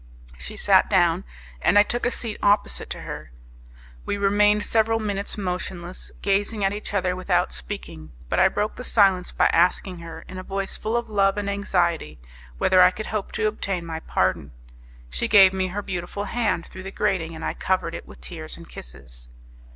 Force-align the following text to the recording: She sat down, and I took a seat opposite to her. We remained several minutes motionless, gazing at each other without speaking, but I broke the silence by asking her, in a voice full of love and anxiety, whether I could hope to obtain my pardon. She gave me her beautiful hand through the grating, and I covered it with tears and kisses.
She 0.35 0.57
sat 0.57 0.89
down, 0.89 1.25
and 1.61 1.77
I 1.77 1.83
took 1.83 2.07
a 2.07 2.09
seat 2.09 2.39
opposite 2.41 2.89
to 2.89 3.01
her. 3.01 3.29
We 4.03 4.17
remained 4.17 4.65
several 4.65 4.97
minutes 4.99 5.37
motionless, 5.37 6.11
gazing 6.23 6.65
at 6.65 6.73
each 6.73 6.95
other 6.95 7.15
without 7.15 7.53
speaking, 7.53 8.11
but 8.27 8.39
I 8.39 8.47
broke 8.47 8.77
the 8.77 8.83
silence 8.83 9.31
by 9.31 9.45
asking 9.53 9.99
her, 9.99 10.21
in 10.27 10.39
a 10.39 10.43
voice 10.43 10.75
full 10.75 10.97
of 10.97 11.07
love 11.07 11.37
and 11.37 11.47
anxiety, 11.47 12.19
whether 12.57 12.81
I 12.81 12.89
could 12.89 13.05
hope 13.13 13.31
to 13.33 13.45
obtain 13.47 13.85
my 13.85 13.99
pardon. 13.99 14.53
She 15.11 15.27
gave 15.27 15.53
me 15.53 15.67
her 15.67 15.83
beautiful 15.83 16.23
hand 16.23 16.65
through 16.65 16.81
the 16.81 16.91
grating, 16.91 17.35
and 17.35 17.45
I 17.45 17.53
covered 17.53 17.93
it 17.93 18.07
with 18.07 18.21
tears 18.21 18.57
and 18.57 18.67
kisses. 18.67 19.29